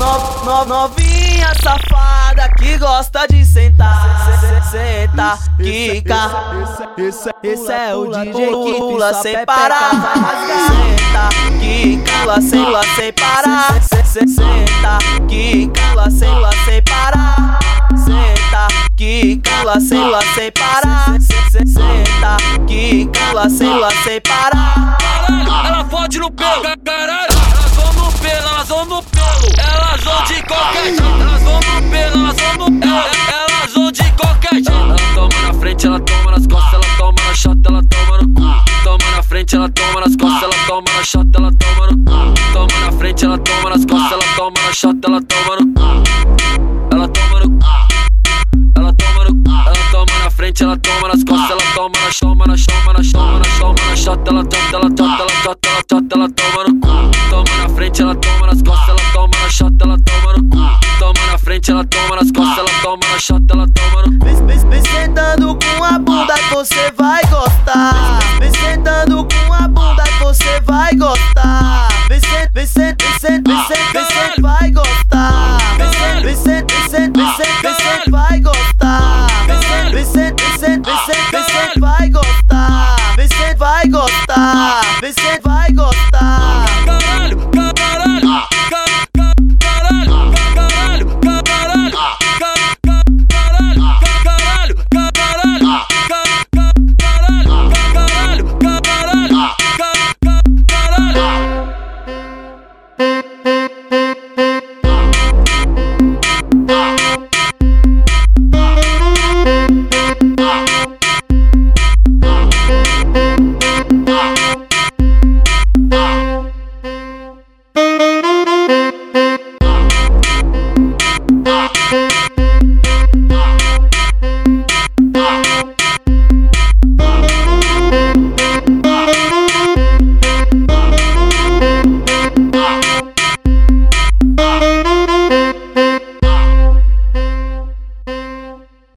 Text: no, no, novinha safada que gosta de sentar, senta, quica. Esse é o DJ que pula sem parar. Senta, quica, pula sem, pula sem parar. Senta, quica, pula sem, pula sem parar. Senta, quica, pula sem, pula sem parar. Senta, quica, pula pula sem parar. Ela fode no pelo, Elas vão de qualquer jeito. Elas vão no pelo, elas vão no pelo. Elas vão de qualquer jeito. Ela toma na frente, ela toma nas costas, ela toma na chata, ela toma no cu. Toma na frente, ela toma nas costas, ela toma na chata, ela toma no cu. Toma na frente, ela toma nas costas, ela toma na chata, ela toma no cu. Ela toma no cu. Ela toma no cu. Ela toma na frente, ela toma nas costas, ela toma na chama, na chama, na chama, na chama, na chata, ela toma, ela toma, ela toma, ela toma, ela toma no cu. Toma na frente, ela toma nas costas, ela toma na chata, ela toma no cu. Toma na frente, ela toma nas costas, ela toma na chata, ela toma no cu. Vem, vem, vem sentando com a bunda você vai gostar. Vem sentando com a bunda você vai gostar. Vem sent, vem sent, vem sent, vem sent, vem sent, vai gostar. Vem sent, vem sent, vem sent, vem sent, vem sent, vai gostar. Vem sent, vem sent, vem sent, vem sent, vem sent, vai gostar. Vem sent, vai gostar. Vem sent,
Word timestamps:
no, 0.00 0.44
no, 0.44 0.64
novinha 0.64 1.52
safada 1.62 2.48
que 2.58 2.78
gosta 2.78 3.26
de 3.28 3.44
sentar, 3.44 4.30
senta, 4.70 5.38
quica. 5.58 6.30
Esse 7.42 7.72
é 7.72 7.94
o 7.94 8.06
DJ 8.06 8.32
que 8.32 8.74
pula 8.78 9.14
sem 9.14 9.44
parar. 9.44 9.90
Senta, 10.66 11.28
quica, 11.60 12.12
pula 12.20 12.40
sem, 12.40 12.64
pula 12.64 12.82
sem 12.96 13.12
parar. 13.12 13.82
Senta, 13.82 14.98
quica, 15.28 15.80
pula 15.90 16.10
sem, 16.10 16.28
pula 16.30 16.50
sem 16.64 16.82
parar. 16.82 17.58
Senta, 17.96 18.68
quica, 18.96 19.50
pula 19.60 19.80
sem, 19.80 20.02
pula 20.02 20.22
sem 20.34 20.52
parar. 20.52 21.20
Senta, 21.50 22.36
quica, 22.66 23.20
pula 23.30 23.48
pula 23.50 23.90
sem 24.02 24.20
parar. 24.22 24.98
Ela 25.66 25.84
fode 25.84 26.18
no 26.18 26.30
pelo, 26.30 26.76
Elas 29.80 30.04
vão 30.04 30.24
de 30.24 30.42
qualquer 30.42 30.84
jeito. 30.84 31.02
Elas 31.02 31.42
vão 31.42 31.60
no 31.60 31.90
pelo, 31.90 32.16
elas 32.16 32.36
vão 32.36 32.52
no 32.58 32.80
pelo. 32.80 32.92
Elas 32.92 33.72
vão 33.74 33.92
de 33.92 34.12
qualquer 34.12 34.54
jeito. 34.54 34.70
Ela 34.70 34.96
toma 35.14 35.42
na 35.42 35.54
frente, 35.54 35.86
ela 35.86 36.00
toma 36.00 36.30
nas 36.30 36.46
costas, 36.46 36.72
ela 36.74 36.96
toma 36.98 37.22
na 37.26 37.34
chata, 37.34 37.68
ela 37.68 37.82
toma 37.84 38.18
no 38.18 38.28
cu. 38.34 38.42
Toma 38.84 39.10
na 39.16 39.22
frente, 39.22 39.56
ela 39.56 39.68
toma 39.68 40.00
nas 40.00 40.16
costas, 40.16 40.42
ela 40.42 40.66
toma 40.66 40.92
na 40.92 41.02
chata, 41.02 41.38
ela 41.38 41.52
toma 41.52 41.86
no 41.86 41.96
cu. 42.04 42.34
Toma 42.52 42.80
na 42.80 42.92
frente, 42.92 43.24
ela 43.24 43.38
toma 43.38 43.70
nas 43.70 43.86
costas, 43.86 44.12
ela 44.12 44.24
toma 44.36 44.60
na 44.66 44.72
chata, 44.72 45.08
ela 45.08 45.20
toma 45.22 45.56
no 45.56 45.66
cu. 45.74 45.82
Ela 46.92 47.08
toma 47.08 47.40
no 47.40 47.50
cu. 47.50 47.66
Ela 48.76 48.92
toma 48.92 49.24
no 49.24 49.30
cu. 49.30 49.50
Ela 49.66 49.90
toma 49.90 50.18
na 50.24 50.30
frente, 50.30 50.62
ela 50.62 50.76
toma 50.76 51.08
nas 51.08 51.24
costas, 51.24 51.50
ela 51.50 51.62
toma 51.74 52.00
na 52.00 52.10
chama, 52.10 52.46
na 52.46 52.56
chama, 52.56 52.92
na 52.92 53.02
chama, 53.02 53.38
na 53.38 53.44
chama, 53.44 53.74
na 53.88 53.96
chata, 53.96 54.30
ela 54.30 54.44
toma, 54.44 54.68
ela 54.72 54.90
toma, 54.90 55.14
ela 55.14 55.54
toma, 55.56 55.74
ela 55.74 55.82
toma, 55.84 56.14
ela 56.14 56.28
toma 56.30 56.64
no 56.64 56.80
cu. 56.80 57.10
Toma 57.30 57.56
na 57.62 57.68
frente, 57.68 58.02
ela 58.02 58.14
toma 58.14 58.46
nas 58.46 58.62
costas, 58.62 58.88
ela 58.88 59.12
toma 59.12 59.39
na 59.50 59.52
chata, 59.52 59.84
ela 59.84 59.98
toma 59.98 60.32
no 60.34 60.44
cu. 60.44 60.58
Toma 60.98 61.26
na 61.32 61.38
frente, 61.38 61.70
ela 61.70 61.84
toma 61.84 62.16
nas 62.16 62.30
costas, 62.30 62.58
ela 62.58 62.82
toma 62.82 63.00
na 63.12 63.18
chata, 63.18 63.44
ela 63.50 63.66
toma 63.68 64.02
no 64.02 64.18
cu. 64.18 64.24
Vem, 64.24 64.46
vem, 64.46 64.68
vem 64.68 64.82
sentando 64.84 65.58
com 65.58 65.84
a 65.84 65.98
bunda 65.98 66.34
você 66.52 66.92
vai 66.96 67.22
gostar. 67.24 68.20
Vem 68.38 68.52
sentando 68.52 69.26
com 69.26 69.52
a 69.52 69.66
bunda 69.66 70.04
você 70.20 70.60
vai 70.60 70.94
gostar. 70.94 71.88
Vem 72.08 72.20
sent, 72.20 72.50
vem 72.54 72.66
sent, 72.66 73.02
vem 73.02 73.18
sent, 73.18 73.48
vem 73.48 73.56
sent, 73.66 73.92
vem 73.92 74.04
sent, 74.04 74.40
vai 74.40 74.70
gostar. 74.70 75.58
Vem 75.78 75.92
sent, 75.92 76.22
vem 76.22 76.36
sent, 76.36 76.72
vem 76.72 76.88
sent, 76.88 77.16
vem 77.16 77.26
sent, 77.36 77.62
vem 77.62 77.74
sent, 77.74 78.10
vai 78.10 78.40
gostar. 78.40 79.26
Vem 79.46 79.62
sent, 79.62 79.90
vem 79.90 80.04
sent, 80.04 80.40
vem 80.40 80.58
sent, 80.58 80.86
vem 80.86 80.96
sent, 81.06 81.30
vem 81.32 81.44
sent, 81.44 81.80
vai 81.80 82.08
gostar. 82.08 82.96
Vem 83.16 83.28
sent, 83.28 83.58
vai 83.58 83.88
gostar. 83.88 84.80
Vem 85.00 85.12
sent, 85.12 85.42